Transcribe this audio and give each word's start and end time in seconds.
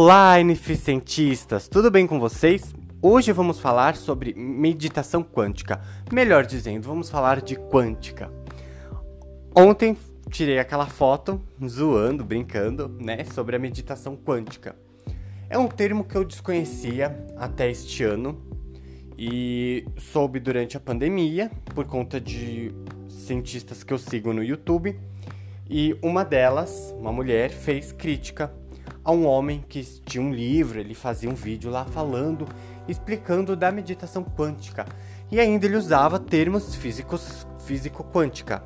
Olá, 0.00 0.38
ineficientistas! 0.38 1.66
Tudo 1.66 1.90
bem 1.90 2.06
com 2.06 2.20
vocês? 2.20 2.72
Hoje 3.02 3.32
vamos 3.32 3.58
falar 3.58 3.96
sobre 3.96 4.32
meditação 4.32 5.24
quântica. 5.24 5.80
Melhor 6.12 6.46
dizendo, 6.46 6.86
vamos 6.86 7.10
falar 7.10 7.42
de 7.42 7.56
quântica. 7.56 8.30
Ontem 9.52 9.96
tirei 10.30 10.60
aquela 10.60 10.86
foto 10.86 11.42
zoando, 11.66 12.24
brincando, 12.24 12.88
né, 13.00 13.24
sobre 13.24 13.56
a 13.56 13.58
meditação 13.58 14.16
quântica. 14.16 14.76
É 15.50 15.58
um 15.58 15.66
termo 15.66 16.04
que 16.04 16.14
eu 16.14 16.24
desconhecia 16.24 17.18
até 17.36 17.68
este 17.68 18.04
ano 18.04 18.40
e 19.18 19.84
soube 19.96 20.38
durante 20.38 20.76
a 20.76 20.80
pandemia 20.80 21.50
por 21.74 21.86
conta 21.86 22.20
de 22.20 22.72
cientistas 23.08 23.82
que 23.82 23.92
eu 23.92 23.98
sigo 23.98 24.32
no 24.32 24.44
YouTube. 24.44 24.96
E 25.68 25.98
uma 26.00 26.24
delas, 26.24 26.94
uma 26.96 27.10
mulher, 27.10 27.50
fez 27.50 27.90
crítica 27.90 28.54
a 29.08 29.10
um 29.10 29.26
homem 29.26 29.64
que 29.66 29.82
tinha 30.04 30.22
um 30.22 30.30
livro, 30.30 30.78
ele 30.78 30.92
fazia 30.92 31.30
um 31.30 31.34
vídeo 31.34 31.70
lá 31.70 31.86
falando, 31.86 32.46
explicando 32.86 33.56
da 33.56 33.72
meditação 33.72 34.22
quântica. 34.22 34.84
E 35.30 35.40
ainda 35.40 35.64
ele 35.64 35.78
usava 35.78 36.18
termos 36.18 36.74
físicos, 36.74 37.46
físico-quântica. 37.64 38.62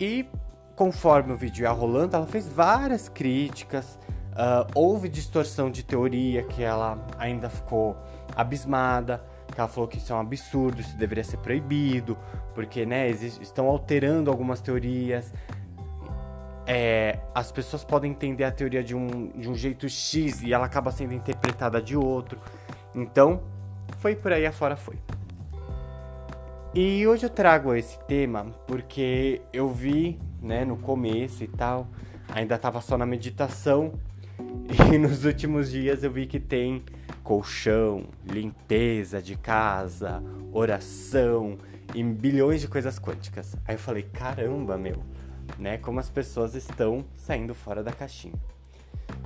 E 0.00 0.26
conforme 0.74 1.32
o 1.32 1.36
vídeo 1.36 1.62
ia 1.62 1.70
rolando, 1.70 2.16
ela 2.16 2.26
fez 2.26 2.48
várias 2.48 3.08
críticas. 3.08 4.00
Uh, 4.32 4.66
houve 4.74 5.08
distorção 5.08 5.70
de 5.70 5.84
teoria 5.84 6.42
que 6.42 6.64
ela 6.64 6.98
ainda 7.16 7.48
ficou 7.48 7.96
abismada. 8.34 9.24
Que 9.46 9.60
ela 9.60 9.68
falou 9.68 9.88
que 9.88 9.98
isso 9.98 10.12
é 10.12 10.16
um 10.16 10.20
absurdo, 10.20 10.80
isso 10.80 10.96
deveria 10.96 11.22
ser 11.22 11.36
proibido, 11.36 12.18
porque 12.52 12.84
né, 12.84 13.08
estão 13.10 13.68
alterando 13.68 14.28
algumas 14.28 14.60
teorias 14.60 15.32
é, 16.66 17.18
as 17.34 17.50
pessoas 17.50 17.84
podem 17.84 18.10
entender 18.10 18.44
a 18.44 18.50
teoria 18.50 18.82
de 18.82 18.94
um, 18.94 19.28
de 19.28 19.48
um 19.48 19.54
jeito 19.54 19.88
X 19.88 20.42
e 20.42 20.52
ela 20.52 20.66
acaba 20.66 20.90
sendo 20.90 21.14
interpretada 21.14 21.80
de 21.80 21.96
outro. 21.96 22.38
Então, 22.94 23.42
foi 23.98 24.14
por 24.14 24.32
aí 24.32 24.46
afora 24.46 24.76
foi. 24.76 24.96
E 26.72 27.06
hoje 27.06 27.26
eu 27.26 27.30
trago 27.30 27.74
esse 27.74 27.98
tema 28.04 28.46
porque 28.66 29.42
eu 29.52 29.68
vi, 29.68 30.18
né, 30.40 30.64
no 30.64 30.76
começo 30.76 31.42
e 31.42 31.48
tal, 31.48 31.88
ainda 32.32 32.56
tava 32.56 32.80
só 32.80 32.96
na 32.96 33.04
meditação 33.04 33.92
e 34.92 34.96
nos 34.96 35.24
últimos 35.24 35.70
dias 35.70 36.04
eu 36.04 36.10
vi 36.10 36.26
que 36.26 36.38
tem 36.38 36.84
colchão, 37.24 38.04
limpeza 38.24 39.20
de 39.20 39.36
casa, 39.36 40.22
oração 40.52 41.58
e 41.94 42.02
bilhões 42.02 42.60
de 42.60 42.68
coisas 42.68 42.98
quânticas. 42.98 43.56
Aí 43.66 43.74
eu 43.74 43.78
falei, 43.78 44.04
caramba, 44.04 44.78
meu, 44.78 45.02
né? 45.58 45.78
Como 45.78 46.00
as 46.00 46.08
pessoas 46.08 46.54
estão 46.54 47.04
saindo 47.16 47.54
fora 47.54 47.82
da 47.82 47.92
caixinha. 47.92 48.34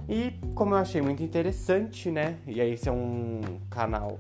E 0.09 0.33
como 0.55 0.75
eu 0.75 0.79
achei 0.79 1.01
muito 1.01 1.23
interessante, 1.23 2.11
né? 2.11 2.39
E 2.47 2.61
aí 2.61 2.73
esse 2.73 2.89
é 2.89 2.93
um 2.93 3.41
canal 3.71 4.19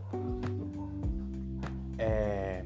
é, 1.98 2.64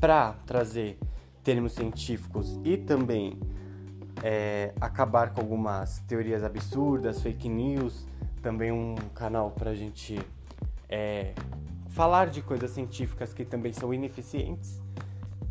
para 0.00 0.32
trazer 0.46 0.98
termos 1.42 1.72
científicos 1.72 2.58
e 2.64 2.76
também 2.76 3.38
é, 4.22 4.72
acabar 4.80 5.32
com 5.32 5.40
algumas 5.40 5.98
teorias 6.00 6.44
absurdas, 6.44 7.22
fake 7.22 7.48
news, 7.48 8.06
também 8.42 8.70
um 8.70 8.94
canal 9.14 9.50
para 9.50 9.70
a 9.70 9.74
gente 9.74 10.18
é, 10.88 11.34
falar 11.88 12.28
de 12.28 12.42
coisas 12.42 12.70
científicas 12.70 13.32
que 13.32 13.44
também 13.44 13.72
são 13.72 13.92
ineficientes. 13.92 14.80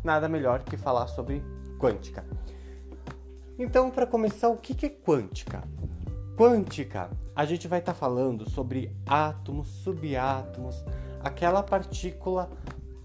Nada 0.02 0.28
melhor 0.28 0.62
que 0.62 0.76
falar 0.76 1.06
sobre 1.08 1.42
quântica. 1.78 2.24
Então, 3.58 3.90
para 3.90 4.06
começar, 4.06 4.48
o 4.48 4.56
que 4.56 4.86
é 4.86 4.88
quântica? 4.88 5.64
Quântica, 6.36 7.10
a 7.34 7.44
gente 7.44 7.66
vai 7.66 7.80
estar 7.80 7.92
tá 7.92 7.98
falando 7.98 8.48
sobre 8.48 8.92
átomos, 9.04 9.66
subátomos, 9.68 10.84
aquela 11.20 11.60
partícula 11.60 12.48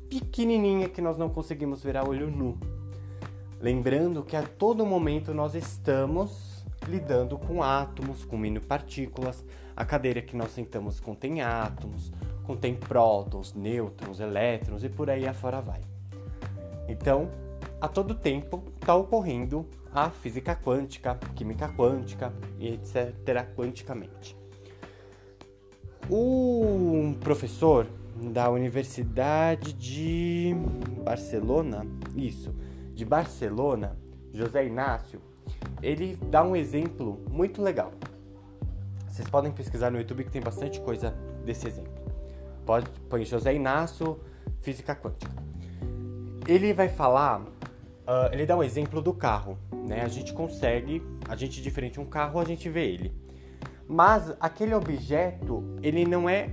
pequenininha 0.08 0.88
que 0.88 1.02
nós 1.02 1.18
não 1.18 1.28
conseguimos 1.28 1.82
ver 1.82 1.98
a 1.98 2.04
olho 2.04 2.30
nu. 2.30 2.60
Lembrando 3.60 4.22
que 4.22 4.36
a 4.36 4.44
todo 4.44 4.86
momento 4.86 5.34
nós 5.34 5.56
estamos 5.56 6.64
lidando 6.88 7.36
com 7.40 7.64
átomos, 7.64 8.24
com 8.24 8.38
mini-partículas. 8.38 9.44
A 9.76 9.84
cadeira 9.84 10.22
que 10.22 10.36
nós 10.36 10.52
sentamos 10.52 11.00
contém 11.00 11.42
átomos, 11.42 12.12
contém 12.44 12.76
prótons, 12.76 13.56
nêutrons, 13.56 14.20
elétrons 14.20 14.84
e 14.84 14.90
por 14.90 15.10
aí 15.10 15.28
afora 15.28 15.60
vai. 15.60 15.82
Então, 16.88 17.32
a 17.84 17.88
todo 17.90 18.16
tempo 18.16 18.64
está 18.80 18.96
ocorrendo 18.96 19.68
a 19.94 20.10
física 20.10 20.56
quântica, 20.56 21.16
química 21.36 21.68
quântica 21.68 22.34
e 22.58 22.70
etc. 22.70 23.46
quanticamente. 23.54 24.38
O 26.10 27.14
professor 27.20 27.86
da 28.32 28.50
Universidade 28.50 29.74
de 29.74 30.56
Barcelona, 31.04 31.86
isso, 32.16 32.56
de 32.94 33.04
Barcelona, 33.04 34.00
José 34.32 34.66
Inácio, 34.66 35.22
ele 35.82 36.18
dá 36.32 36.42
um 36.42 36.56
exemplo 36.56 37.20
muito 37.30 37.62
legal. 37.62 37.92
Vocês 39.10 39.28
podem 39.28 39.52
pesquisar 39.52 39.92
no 39.92 39.98
YouTube 39.98 40.24
que 40.24 40.32
tem 40.32 40.42
bastante 40.42 40.80
coisa 40.80 41.14
desse 41.44 41.68
exemplo. 41.68 42.02
Pode 42.66 42.90
põe 43.10 43.26
José 43.26 43.54
Inácio, 43.54 44.18
física 44.62 44.96
quântica. 44.96 45.44
Ele 46.48 46.74
vai 46.74 46.88
falar 46.88 47.46
Uh, 48.04 48.34
ele 48.34 48.46
dá 48.46 48.58
um 48.58 48.64
exemplo 48.64 49.02
do 49.02 49.14
carro, 49.14 49.58
né? 49.72 50.02
A 50.02 50.08
gente 50.08 50.34
consegue, 50.34 51.02
a 51.28 51.36
gente 51.36 51.62
diferente 51.62 52.00
um 52.00 52.06
carro, 52.06 52.40
a 52.40 52.44
gente 52.44 52.70
vê 52.70 52.86
ele. 52.86 53.14
Mas 53.88 54.34
aquele 54.40 54.74
objeto, 54.74 55.64
ele 55.82 56.06
não 56.06 56.28
é 56.28 56.50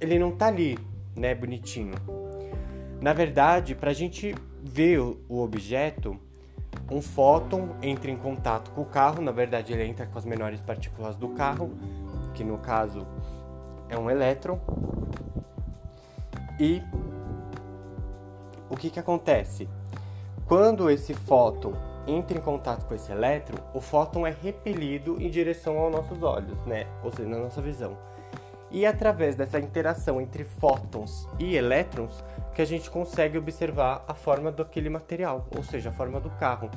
ele 0.00 0.18
não 0.18 0.32
tá 0.32 0.46
ali, 0.46 0.78
né, 1.16 1.34
bonitinho. 1.34 1.94
Na 3.00 3.12
verdade, 3.12 3.74
para 3.74 3.90
a 3.90 3.94
gente 3.94 4.34
ver 4.62 5.00
o, 5.00 5.18
o 5.28 5.40
objeto, 5.40 6.18
um 6.90 7.00
fóton 7.00 7.76
entra 7.82 8.10
em 8.10 8.16
contato 8.16 8.70
com 8.72 8.82
o 8.82 8.84
carro, 8.84 9.22
na 9.22 9.32
verdade 9.32 9.72
ele 9.72 9.84
entra 9.84 10.06
com 10.06 10.18
as 10.18 10.24
menores 10.24 10.60
partículas 10.60 11.16
do 11.16 11.28
carro, 11.30 11.70
que 12.34 12.44
no 12.44 12.58
caso 12.58 13.06
é 13.88 13.98
um 13.98 14.10
elétron. 14.10 14.60
E 16.58 16.82
o 18.68 18.76
que 18.76 18.90
que 18.90 18.98
acontece? 18.98 19.68
Quando 20.46 20.90
esse 20.90 21.14
fóton 21.14 21.72
entra 22.06 22.36
em 22.36 22.40
contato 22.40 22.84
com 22.84 22.94
esse 22.94 23.10
elétron, 23.10 23.56
o 23.72 23.80
fóton 23.80 24.26
é 24.26 24.30
repelido 24.30 25.16
em 25.18 25.30
direção 25.30 25.78
aos 25.78 25.90
nossos 25.90 26.22
olhos, 26.22 26.62
né? 26.66 26.86
Ou 27.02 27.10
seja, 27.10 27.26
na 27.26 27.38
nossa 27.38 27.62
visão. 27.62 27.96
E 28.70 28.84
é 28.84 28.88
através 28.88 29.36
dessa 29.36 29.58
interação 29.58 30.20
entre 30.20 30.44
fótons 30.44 31.26
e 31.38 31.56
elétrons 31.56 32.22
que 32.54 32.60
a 32.60 32.64
gente 32.66 32.90
consegue 32.90 33.38
observar 33.38 34.04
a 34.06 34.12
forma 34.12 34.52
daquele 34.52 34.90
material, 34.90 35.46
ou 35.56 35.62
seja, 35.62 35.88
a 35.88 35.92
forma 35.92 36.20
do 36.20 36.28
carro. 36.30 36.70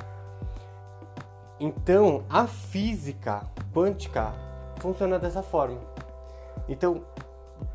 Então, 1.60 2.24
a 2.30 2.46
física 2.46 3.42
quântica 3.74 4.32
funciona 4.78 5.18
dessa 5.18 5.42
forma. 5.42 5.80
Então, 6.66 7.02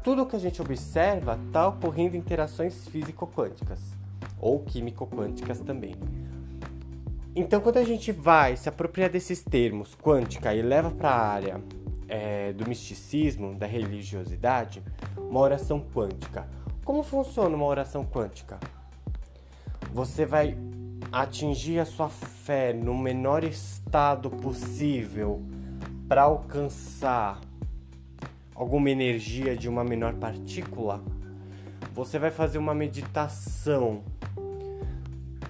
tudo 0.01 0.25
que 0.25 0.35
a 0.35 0.39
gente 0.39 0.59
observa 0.59 1.37
está 1.45 1.67
ocorrendo 1.67 2.17
interações 2.17 2.87
físico-quânticas 2.87 4.02
ou 4.43 4.59
químico-quânticas 4.59 5.61
também. 5.61 5.95
Então, 7.35 7.61
quando 7.61 7.77
a 7.77 7.83
gente 7.83 8.11
vai 8.11 8.57
se 8.57 8.67
apropriar 8.67 9.09
desses 9.09 9.41
termos 9.41 9.95
quântica 9.95 10.53
e 10.53 10.61
leva 10.61 10.91
para 10.91 11.09
a 11.09 11.27
área 11.27 11.63
é, 12.07 12.51
do 12.53 12.67
misticismo, 12.67 13.55
da 13.55 13.65
religiosidade, 13.65 14.83
uma 15.17 15.39
oração 15.39 15.79
quântica. 15.79 16.47
Como 16.83 17.01
funciona 17.01 17.55
uma 17.55 17.65
oração 17.65 18.05
quântica? 18.05 18.59
Você 19.93 20.25
vai 20.25 20.57
atingir 21.11 21.79
a 21.79 21.85
sua 21.85 22.09
fé 22.09 22.73
no 22.73 22.95
menor 22.95 23.43
estado 23.43 24.29
possível 24.29 25.41
para 26.07 26.23
alcançar 26.23 27.39
alguma 28.53 28.89
energia 28.89 29.55
de 29.55 29.69
uma 29.69 29.83
menor 29.83 30.13
partícula. 30.15 31.01
Você 31.93 32.19
vai 32.19 32.31
fazer 32.31 32.57
uma 32.57 32.73
meditação 32.73 34.03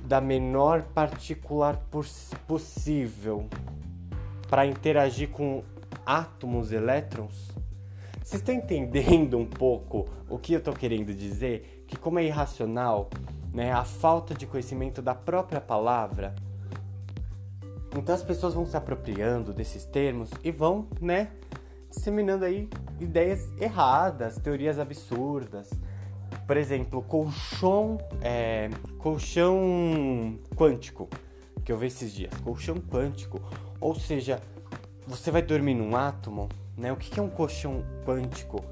da 0.03 0.19
menor 0.19 0.83
particular 0.93 1.81
possível 2.47 3.47
para 4.49 4.65
interagir 4.65 5.29
com 5.29 5.63
átomos, 6.05 6.71
elétrons? 6.71 7.51
Vocês 8.23 8.41
estão 8.41 8.55
entendendo 8.55 9.37
um 9.37 9.45
pouco 9.45 10.07
o 10.29 10.37
que 10.37 10.53
eu 10.53 10.59
estou 10.59 10.73
querendo 10.73 11.13
dizer? 11.13 11.85
Que 11.87 11.97
como 11.97 12.19
é 12.19 12.23
irracional, 12.23 13.09
né, 13.53 13.71
a 13.71 13.83
falta 13.83 14.33
de 14.33 14.45
conhecimento 14.45 15.01
da 15.01 15.13
própria 15.13 15.61
palavra, 15.61 16.33
então 17.95 18.15
as 18.15 18.23
pessoas 18.23 18.53
vão 18.53 18.65
se 18.65 18.75
apropriando 18.75 19.53
desses 19.53 19.85
termos 19.85 20.31
e 20.43 20.51
vão, 20.51 20.87
né, 20.99 21.29
disseminando 21.89 22.43
aí 22.43 22.67
ideias 22.99 23.51
erradas, 23.59 24.37
teorias 24.37 24.79
absurdas. 24.79 25.69
Por 26.45 26.57
exemplo, 26.57 27.01
colchão, 27.01 27.97
é, 28.21 28.69
colchão 28.97 30.37
quântico, 30.55 31.09
que 31.63 31.71
eu 31.71 31.77
vi 31.77 31.87
esses 31.87 32.13
dias. 32.13 32.33
Colchão 32.43 32.75
quântico. 32.75 33.41
Ou 33.79 33.95
seja, 33.95 34.41
você 35.07 35.31
vai 35.31 35.41
dormir 35.41 35.73
num 35.73 35.95
átomo, 35.95 36.49
né? 36.77 36.91
O 36.91 36.97
que 36.97 37.19
é 37.19 37.23
um 37.23 37.29
colchão 37.29 37.83
quântico? 38.05 38.63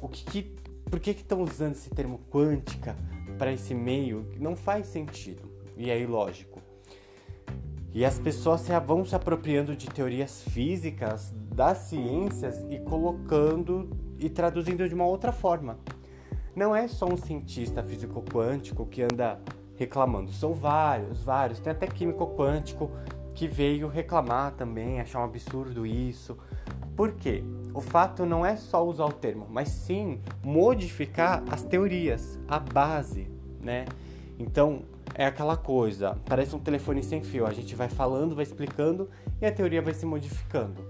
O 0.00 0.08
que, 0.08 0.24
que 0.24 0.58
por 0.88 1.00
que 1.00 1.10
estão 1.10 1.42
usando 1.42 1.72
esse 1.72 1.90
termo 1.90 2.18
quântica 2.30 2.96
para 3.36 3.52
esse 3.52 3.74
meio? 3.74 4.26
Não 4.38 4.56
faz 4.56 4.86
sentido 4.86 5.42
e 5.76 5.90
é 5.90 6.00
ilógico. 6.00 6.60
E 7.92 8.04
as 8.04 8.18
pessoas 8.18 8.66
vão 8.86 9.04
se 9.04 9.14
apropriando 9.14 9.76
de 9.76 9.86
teorias 9.86 10.42
físicas, 10.42 11.34
das 11.54 11.78
ciências 11.78 12.64
e 12.70 12.78
colocando 12.78 13.90
e 14.18 14.30
traduzindo 14.30 14.88
de 14.88 14.94
uma 14.94 15.06
outra 15.06 15.32
forma. 15.32 15.78
Não 16.54 16.74
é 16.74 16.88
só 16.88 17.06
um 17.06 17.16
cientista 17.16 17.82
físico 17.82 18.22
quântico 18.22 18.86
que 18.86 19.02
anda 19.02 19.40
reclamando, 19.76 20.32
são 20.32 20.52
vários, 20.52 21.22
vários. 21.22 21.60
Tem 21.60 21.70
até 21.70 21.86
químico 21.86 22.26
quântico 22.36 22.90
que 23.34 23.46
veio 23.46 23.86
reclamar 23.86 24.52
também, 24.52 25.00
achar 25.00 25.20
um 25.20 25.24
absurdo 25.24 25.86
isso. 25.86 26.36
Por 26.96 27.12
quê? 27.12 27.44
O 27.72 27.80
fato 27.80 28.26
não 28.26 28.44
é 28.44 28.56
só 28.56 28.84
usar 28.84 29.04
o 29.04 29.12
termo, 29.12 29.46
mas 29.48 29.68
sim 29.68 30.20
modificar 30.42 31.44
as 31.48 31.62
teorias, 31.62 32.40
a 32.48 32.58
base, 32.58 33.30
né? 33.62 33.84
Então, 34.36 34.82
é 35.14 35.26
aquela 35.26 35.56
coisa, 35.56 36.16
parece 36.26 36.56
um 36.56 36.58
telefone 36.58 37.02
sem 37.02 37.22
fio, 37.22 37.46
a 37.46 37.52
gente 37.52 37.74
vai 37.76 37.88
falando, 37.88 38.34
vai 38.34 38.42
explicando 38.42 39.08
e 39.40 39.46
a 39.46 39.52
teoria 39.52 39.80
vai 39.80 39.94
se 39.94 40.04
modificando. 40.04 40.84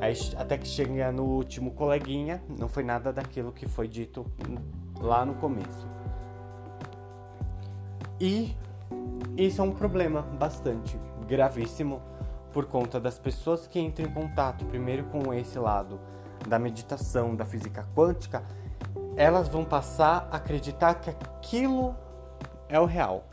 Aí, 0.00 0.14
até 0.36 0.56
que 0.56 0.66
chega 0.66 1.12
no 1.12 1.24
último 1.24 1.72
coleguinha, 1.72 2.42
não 2.58 2.68
foi 2.68 2.82
nada 2.82 3.12
daquilo 3.12 3.52
que 3.52 3.68
foi 3.68 3.86
dito 3.86 4.26
lá 5.02 5.24
no 5.24 5.34
começo. 5.34 5.86
E 8.20 8.56
isso 9.36 9.60
é 9.60 9.64
um 9.64 9.72
problema 9.72 10.22
bastante 10.22 10.98
gravíssimo 11.26 12.00
por 12.52 12.66
conta 12.66 13.00
das 13.00 13.18
pessoas 13.18 13.66
que 13.66 13.80
entram 13.80 14.06
em 14.06 14.12
contato 14.12 14.64
primeiro 14.66 15.04
com 15.04 15.32
esse 15.34 15.58
lado 15.58 15.98
da 16.46 16.58
meditação, 16.58 17.34
da 17.34 17.44
física 17.44 17.86
quântica, 17.94 18.44
elas 19.16 19.48
vão 19.48 19.64
passar 19.64 20.28
a 20.30 20.36
acreditar 20.36 20.94
que 20.94 21.10
aquilo 21.10 21.94
é 22.68 22.78
o 22.78 22.84
real. 22.84 23.24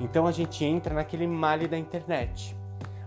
Então 0.00 0.26
a 0.26 0.32
gente 0.32 0.64
entra 0.64 0.94
naquele 0.94 1.26
male 1.26 1.68
da 1.68 1.78
internet. 1.78 2.56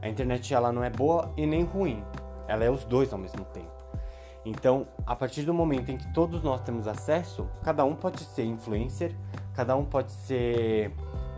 A 0.02 0.10
internet 0.10 0.54
ela 0.54 0.72
não 0.72 0.84
é 0.84 0.90
boa 0.90 1.32
e 1.36 1.46
nem 1.46 1.64
ruim, 1.64 2.04
ela 2.48 2.64
é 2.64 2.70
os 2.70 2.84
dois 2.84 3.12
ao 3.12 3.20
mesmo 3.20 3.44
tempo. 3.46 3.75
Então, 4.46 4.88
a 5.08 5.16
partir 5.16 5.42
do 5.42 5.54
momento 5.54 5.90
em 5.90 5.98
que 5.98 6.14
todos 6.14 6.44
nós 6.44 6.62
temos 6.62 6.88
acesso, 6.88 7.50
cada 7.64 7.84
um 7.84 7.96
pode 7.96 8.24
ser 8.24 8.46
influencer, 8.46 9.16
cada 9.56 9.76
um 9.76 9.84
pode 9.84 10.12
ser 10.12 10.92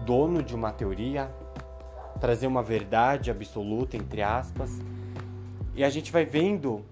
dono 0.05 0.43
de 0.43 0.53
uma 0.53 0.73
teoria, 0.73 1.31
trazer 2.19 2.47
uma 2.47 2.61
verdade 2.61 3.31
absoluta, 3.31 3.95
entre 3.95 4.21
aspas. 4.21 4.81
E 5.73 5.85
a 5.85 5.89
gente 5.89 6.11
vai 6.11 6.25
vendo 6.25 6.83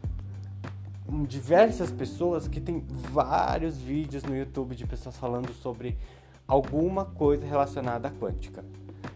diversas 1.27 1.91
pessoas 1.91 2.47
que 2.47 2.61
tem 2.61 2.83
vários 3.11 3.77
vídeos 3.77 4.23
no 4.23 4.35
YouTube 4.35 4.75
de 4.75 4.87
pessoas 4.87 5.17
falando 5.17 5.51
sobre 5.53 5.97
alguma 6.47 7.05
coisa 7.05 7.45
relacionada 7.45 8.07
à 8.07 8.11
quântica. 8.11 8.63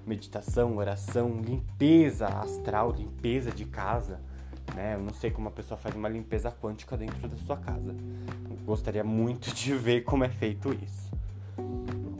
Meditação, 0.06 0.76
oração, 0.78 1.40
limpeza 1.42 2.28
astral, 2.28 2.92
limpeza 2.92 3.52
de 3.52 3.66
casa. 3.66 4.20
Né? 4.80 4.96
Eu 4.96 5.02
não 5.02 5.14
sei 5.14 5.30
como 5.30 5.50
a 5.50 5.52
pessoa 5.52 5.78
faz 5.78 5.94
uma 5.94 6.08
limpeza 6.08 6.50
quântica 6.50 6.96
dentro 6.96 7.28
da 7.28 7.36
sua 7.40 7.58
casa. 7.58 7.94
Gostaria 8.66 9.04
muito 9.04 9.52
de 9.54 9.76
ver 9.76 10.06
como 10.06 10.24
é 10.24 10.30
feito 10.30 10.74
isso. 10.74 11.12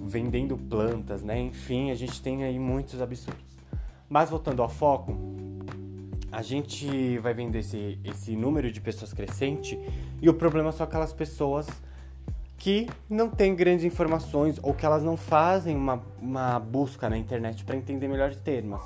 Vendendo 0.02 0.58
plantas, 0.58 1.24
né? 1.24 1.40
Enfim, 1.40 1.90
a 1.90 1.96
gente 1.96 2.22
tem 2.22 2.44
aí 2.44 2.60
muitos 2.60 3.02
absurdos. 3.02 3.58
Mas 4.10 4.30
voltando 4.30 4.62
ao 4.62 4.68
foco, 4.68 5.16
a 6.30 6.42
gente 6.42 7.18
vai 7.20 7.34
vendo 7.34 7.56
esse, 7.56 7.98
esse 8.04 8.36
número 8.36 8.70
de 8.70 8.82
pessoas 8.82 9.14
crescente 9.14 9.80
e 10.22 10.28
o 10.28 10.34
problema 10.34 10.72
são 10.74 10.84
aquelas 10.86 11.14
pessoas 11.14 11.66
que 12.58 12.90
não 13.10 13.30
têm 13.30 13.56
grandes 13.56 13.86
informações 13.86 14.60
ou 14.62 14.74
que 14.74 14.86
elas 14.86 15.02
não 15.02 15.16
fazem 15.16 15.78
uma, 15.78 16.04
uma 16.22 16.60
busca 16.60 17.10
na 17.10 17.18
internet 17.18 17.64
para 17.64 17.78
entender 17.78 18.10
melhores 18.10 18.42
termos. 18.42 18.82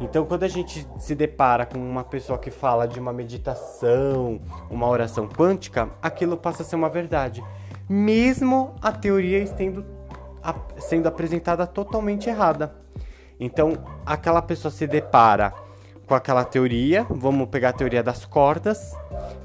Então, 0.00 0.24
quando 0.24 0.42
a 0.42 0.48
gente 0.48 0.86
se 0.98 1.14
depara 1.14 1.64
com 1.64 1.78
uma 1.78 2.04
pessoa 2.04 2.38
que 2.38 2.50
fala 2.50 2.86
de 2.86 2.98
uma 2.98 3.12
meditação, 3.12 4.40
uma 4.70 4.88
oração 4.88 5.28
quântica, 5.28 5.88
aquilo 6.00 6.36
passa 6.36 6.62
a 6.62 6.66
ser 6.66 6.76
uma 6.76 6.88
verdade, 6.88 7.42
mesmo 7.88 8.74
a 8.80 8.90
teoria 8.90 9.38
estendo, 9.38 9.84
a, 10.42 10.54
sendo 10.78 11.06
apresentada 11.06 11.66
totalmente 11.66 12.28
errada. 12.28 12.74
Então, 13.38 13.72
aquela 14.04 14.42
pessoa 14.42 14.70
se 14.70 14.86
depara 14.86 15.52
com 16.06 16.14
aquela 16.14 16.44
teoria, 16.44 17.06
vamos 17.08 17.48
pegar 17.48 17.70
a 17.70 17.72
teoria 17.72 18.02
das 18.02 18.24
cordas. 18.24 18.94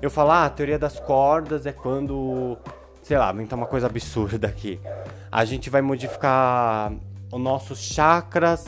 Eu 0.01 0.09
falo, 0.09 0.31
ah, 0.31 0.45
a 0.45 0.49
teoria 0.49 0.77
das 0.77 0.99
cordas 0.99 1.65
é 1.65 1.71
quando, 1.71 2.57
sei 3.01 3.17
lá, 3.17 3.31
inventar 3.31 3.57
uma 3.57 3.67
coisa 3.67 3.87
absurda 3.87 4.47
aqui. 4.47 4.79
A 5.31 5.45
gente 5.45 5.69
vai 5.69 5.81
modificar 5.81 6.91
os 7.31 7.39
nossos 7.39 7.79
chakras, 7.79 8.67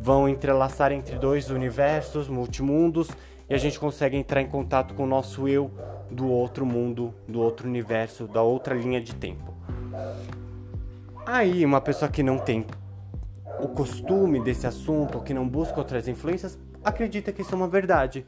vão 0.00 0.28
entrelaçar 0.28 0.92
entre 0.92 1.16
dois 1.16 1.50
universos, 1.50 2.26
multimundos, 2.26 3.08
e 3.48 3.54
a 3.54 3.58
gente 3.58 3.78
consegue 3.78 4.16
entrar 4.16 4.40
em 4.40 4.46
contato 4.46 4.94
com 4.94 5.04
o 5.04 5.06
nosso 5.06 5.46
eu 5.46 5.70
do 6.10 6.28
outro 6.28 6.64
mundo, 6.64 7.12
do 7.28 7.40
outro 7.40 7.68
universo, 7.68 8.26
da 8.26 8.42
outra 8.42 8.74
linha 8.74 9.00
de 9.00 9.14
tempo. 9.14 9.54
Aí, 11.26 11.64
uma 11.64 11.80
pessoa 11.80 12.10
que 12.10 12.22
não 12.22 12.38
tem 12.38 12.64
o 13.60 13.68
costume 13.68 14.40
desse 14.40 14.66
assunto, 14.66 15.20
que 15.20 15.34
não 15.34 15.46
busca 15.46 15.78
outras 15.78 16.08
influências, 16.08 16.58
acredita 16.82 17.30
que 17.30 17.42
isso 17.42 17.54
é 17.54 17.56
uma 17.56 17.68
verdade. 17.68 18.24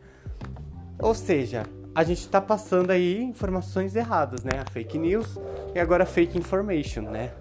Ou 0.99 1.15
seja, 1.15 1.65
a 1.95 2.05
gente 2.05 2.21
está 2.21 2.41
passando 2.41 2.91
aí 2.91 3.23
informações 3.23 3.97
erradas, 3.97 4.45
né? 4.45 4.61
A 4.61 4.71
fake 4.71 4.99
news 4.99 5.39
e 5.75 5.81
agora 5.81 6.05
a 6.05 6.07
fake 6.07 6.39
information, 6.39 7.03
né? 7.03 7.33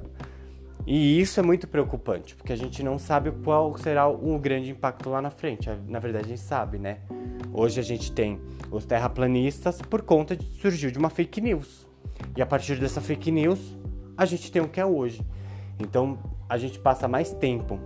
E 0.86 1.20
isso 1.20 1.40
é 1.40 1.44
muito 1.44 1.68
preocupante, 1.68 2.36
porque 2.36 2.52
a 2.52 2.56
gente 2.56 2.82
não 2.82 2.98
sabe 2.98 3.32
qual 3.44 3.78
será 3.78 4.08
o 4.08 4.38
grande 4.40 4.72
impacto 4.72 5.10
lá 5.10 5.22
na 5.22 5.30
frente. 5.30 5.70
Na 5.88 6.00
verdade, 6.00 6.26
a 6.26 6.30
gente 6.30 6.42
sabe, 6.42 6.78
né? 6.78 7.00
Hoje 7.54 7.80
a 7.80 7.84
gente 7.84 8.12
tem 8.12 8.40
os 8.72 8.86
terraplanistas 8.86 9.82
por 9.82 10.02
conta 10.02 10.36
de 10.36 10.46
surgiu 10.60 10.90
de 10.92 10.98
uma 10.98 11.10
fake 11.10 11.40
news. 11.40 11.88
E 12.36 12.42
a 12.42 12.46
partir 12.46 12.76
dessa 12.78 13.02
fake 13.02 13.32
news, 13.32 13.78
a 14.18 14.26
gente 14.26 14.52
tem 14.52 14.62
o 14.62 14.68
que 14.68 14.80
é 14.80 14.86
hoje. 14.86 15.22
Então, 15.80 16.18
a 16.50 16.58
gente 16.58 16.80
passa 16.80 17.08
mais 17.08 17.32
tempo 17.34 17.80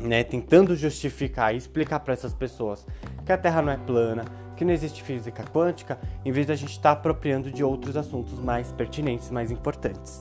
né, 0.00 0.22
tentando 0.22 0.76
justificar 0.76 1.54
e 1.54 1.56
explicar 1.56 2.00
para 2.00 2.12
essas 2.12 2.34
pessoas 2.34 2.86
que 3.24 3.32
a 3.32 3.38
Terra 3.38 3.62
não 3.62 3.72
é 3.72 3.76
plana, 3.76 4.24
que 4.56 4.64
não 4.64 4.72
existe 4.72 5.02
física 5.02 5.42
quântica, 5.44 5.98
em 6.24 6.30
vez 6.30 6.46
da 6.46 6.54
gente 6.54 6.72
estar 6.72 6.94
tá 6.94 7.00
apropriando 7.00 7.50
de 7.50 7.64
outros 7.64 7.96
assuntos 7.96 8.38
mais 8.38 8.70
pertinentes, 8.72 9.30
mais 9.30 9.50
importantes. 9.50 10.20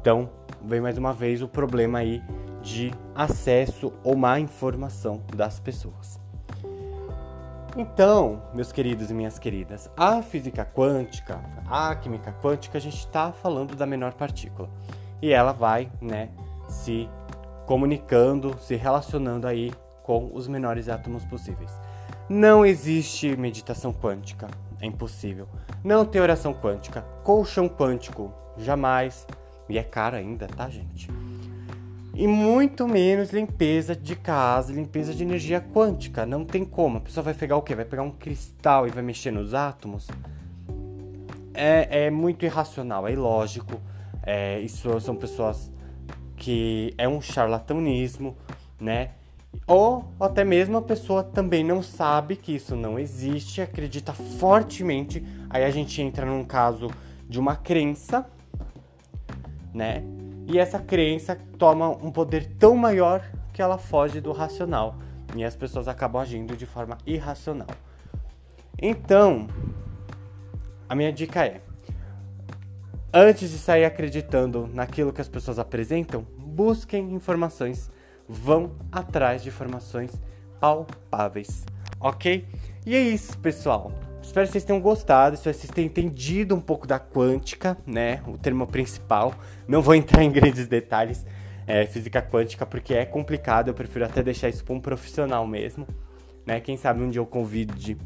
Então, 0.00 0.30
vem 0.64 0.80
mais 0.80 0.98
uma 0.98 1.12
vez 1.12 1.42
o 1.42 1.48
problema 1.48 1.98
aí 1.98 2.22
de 2.62 2.92
acesso 3.14 3.92
ou 4.04 4.16
má 4.16 4.38
informação 4.38 5.22
das 5.34 5.58
pessoas. 5.58 6.20
Então, 7.76 8.42
meus 8.52 8.72
queridos 8.72 9.10
e 9.10 9.14
minhas 9.14 9.38
queridas, 9.38 9.88
a 9.96 10.22
física 10.22 10.64
quântica, 10.64 11.40
a 11.68 11.94
química 11.94 12.32
quântica, 12.42 12.78
a 12.78 12.80
gente 12.80 12.98
está 12.98 13.32
falando 13.32 13.76
da 13.76 13.86
menor 13.86 14.12
partícula. 14.14 14.68
E 15.22 15.32
ela 15.32 15.52
vai, 15.52 15.90
né, 16.00 16.30
se 16.68 17.08
comunicando, 17.66 18.58
se 18.58 18.74
relacionando 18.74 19.46
aí 19.46 19.72
com 20.02 20.30
os 20.34 20.48
menores 20.48 20.88
átomos 20.88 21.24
possíveis. 21.24 21.70
Não 22.28 22.66
existe 22.66 23.36
meditação 23.36 23.92
quântica, 23.92 24.48
é 24.80 24.86
impossível. 24.86 25.46
Não 25.84 26.04
tem 26.04 26.20
oração 26.20 26.52
quântica, 26.52 27.02
colchão 27.22 27.68
quântico, 27.68 28.32
jamais. 28.56 29.26
E 29.70 29.78
é 29.78 29.82
caro 29.82 30.16
ainda, 30.16 30.46
tá, 30.46 30.68
gente? 30.68 31.08
E 32.14 32.26
muito 32.26 32.86
menos 32.86 33.30
limpeza 33.30 33.94
de 33.94 34.14
casa, 34.16 34.72
limpeza 34.72 35.14
de 35.14 35.22
energia 35.22 35.60
quântica. 35.60 36.26
Não 36.26 36.44
tem 36.44 36.64
como. 36.64 36.98
A 36.98 37.00
pessoa 37.00 37.24
vai 37.24 37.34
pegar 37.34 37.56
o 37.56 37.62
quê? 37.62 37.74
Vai 37.74 37.84
pegar 37.84 38.02
um 38.02 38.10
cristal 38.10 38.86
e 38.86 38.90
vai 38.90 39.02
mexer 39.02 39.30
nos 39.30 39.54
átomos? 39.54 40.08
É, 41.54 42.06
é 42.06 42.10
muito 42.10 42.44
irracional, 42.44 43.06
é 43.06 43.12
ilógico. 43.12 43.80
É, 44.22 44.60
isso 44.60 45.00
são 45.00 45.16
pessoas 45.16 45.70
que 46.36 46.92
é 46.98 47.08
um 47.08 47.20
charlatanismo, 47.20 48.36
né? 48.78 49.10
Ou 49.66 50.12
até 50.20 50.44
mesmo 50.44 50.76
a 50.76 50.82
pessoa 50.82 51.22
também 51.22 51.64
não 51.64 51.82
sabe 51.82 52.36
que 52.36 52.54
isso 52.54 52.76
não 52.76 52.98
existe, 52.98 53.60
acredita 53.60 54.12
fortemente. 54.12 55.24
Aí 55.48 55.64
a 55.64 55.70
gente 55.70 56.00
entra 56.02 56.26
num 56.26 56.44
caso 56.44 56.90
de 57.28 57.38
uma 57.38 57.56
crença, 57.56 58.26
né? 59.72 60.02
E 60.46 60.58
essa 60.58 60.78
crença 60.78 61.38
toma 61.58 61.88
um 61.88 62.10
poder 62.10 62.46
tão 62.58 62.76
maior 62.76 63.22
que 63.52 63.62
ela 63.62 63.78
foge 63.78 64.20
do 64.20 64.32
racional. 64.32 64.96
E 65.36 65.44
as 65.44 65.54
pessoas 65.54 65.86
acabam 65.86 66.20
agindo 66.20 66.56
de 66.56 66.66
forma 66.66 66.98
irracional. 67.06 67.68
Então, 68.80 69.46
a 70.88 70.94
minha 70.94 71.12
dica 71.12 71.44
é: 71.44 71.60
Antes 73.12 73.50
de 73.50 73.58
sair 73.58 73.84
acreditando 73.84 74.68
naquilo 74.72 75.12
que 75.12 75.20
as 75.20 75.28
pessoas 75.28 75.58
apresentam, 75.58 76.26
busquem 76.36 77.12
informações, 77.12 77.90
vão 78.28 78.72
atrás 78.90 79.42
de 79.42 79.48
informações 79.48 80.12
palpáveis, 80.60 81.64
ok? 82.00 82.46
E 82.86 82.94
é 82.94 83.00
isso, 83.00 83.38
pessoal. 83.38 83.92
Espero 84.22 84.46
que 84.46 84.52
vocês 84.52 84.64
tenham 84.64 84.80
gostado, 84.80 85.34
espero 85.34 85.54
que 85.54 85.60
vocês 85.60 85.72
tenham 85.72 85.86
entendido 85.86 86.54
um 86.54 86.60
pouco 86.60 86.86
da 86.86 86.98
quântica, 86.98 87.76
né? 87.86 88.22
O 88.26 88.38
termo 88.38 88.66
principal. 88.66 89.34
Não 89.66 89.82
vou 89.82 89.94
entrar 89.94 90.22
em 90.24 90.30
grandes 90.30 90.66
detalhes 90.66 91.24
é, 91.66 91.86
física 91.86 92.20
quântica 92.20 92.66
porque 92.66 92.94
é 92.94 93.04
complicado, 93.04 93.68
eu 93.68 93.74
prefiro 93.74 94.04
até 94.04 94.22
deixar 94.22 94.48
isso 94.48 94.64
para 94.64 94.74
um 94.74 94.80
profissional 94.80 95.46
mesmo, 95.46 95.86
né? 96.46 96.60
Quem 96.60 96.76
sabe 96.76 97.00
um 97.00 97.08
dia 97.08 97.20
eu 97.20 97.26
convide 97.26 97.96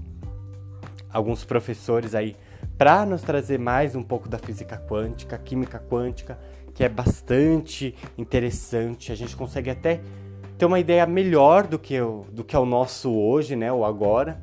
alguns 1.10 1.44
professores 1.44 2.14
aí 2.14 2.36
para 2.76 3.06
nos 3.06 3.22
trazer 3.22 3.58
mais 3.58 3.94
um 3.94 4.02
pouco 4.02 4.28
da 4.28 4.38
física 4.38 4.76
quântica, 4.76 5.38
química 5.38 5.78
quântica, 5.78 6.38
que 6.74 6.82
é 6.82 6.88
bastante 6.88 7.94
interessante. 8.18 9.12
A 9.12 9.14
gente 9.14 9.36
consegue 9.36 9.70
até 9.70 10.00
ter 10.58 10.66
uma 10.66 10.80
ideia 10.80 11.06
melhor 11.06 11.66
do 11.66 11.78
que, 11.78 12.00
o, 12.00 12.26
do 12.32 12.42
que 12.42 12.56
é 12.56 12.58
o 12.58 12.66
nosso 12.66 13.14
hoje, 13.14 13.54
né? 13.54 13.72
O 13.72 13.84
agora. 13.84 14.42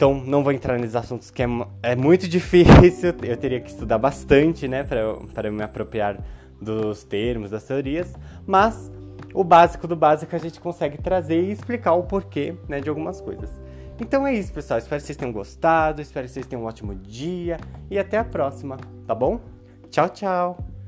Então, 0.00 0.14
não 0.14 0.42
vou 0.42 0.50
entrar 0.50 0.78
nesses 0.78 0.96
assuntos 0.96 1.30
que 1.30 1.42
é, 1.42 1.46
é 1.82 1.94
muito 1.94 2.24
difícil, 2.26 3.14
eu 3.22 3.36
teria 3.36 3.60
que 3.60 3.68
estudar 3.68 3.98
bastante, 3.98 4.66
né, 4.66 4.82
para 4.82 5.50
me 5.50 5.62
apropriar 5.62 6.16
dos 6.58 7.04
termos, 7.04 7.50
das 7.50 7.64
teorias, 7.64 8.14
mas 8.46 8.90
o 9.34 9.44
básico 9.44 9.86
do 9.86 9.94
básico 9.94 10.34
a 10.34 10.38
gente 10.38 10.58
consegue 10.58 10.96
trazer 10.96 11.42
e 11.42 11.52
explicar 11.52 11.92
o 11.92 12.04
porquê, 12.04 12.54
né, 12.66 12.80
de 12.80 12.88
algumas 12.88 13.20
coisas. 13.20 13.50
Então 14.00 14.26
é 14.26 14.32
isso, 14.32 14.50
pessoal. 14.54 14.78
Espero 14.78 15.02
que 15.02 15.06
vocês 15.06 15.18
tenham 15.18 15.34
gostado, 15.34 16.00
espero 16.00 16.26
que 16.26 16.32
vocês 16.32 16.46
tenham 16.46 16.62
um 16.62 16.66
ótimo 16.66 16.94
dia 16.94 17.58
e 17.90 17.98
até 17.98 18.16
a 18.16 18.24
próxima, 18.24 18.78
tá 19.06 19.14
bom? 19.14 19.38
Tchau, 19.90 20.08
tchau! 20.08 20.79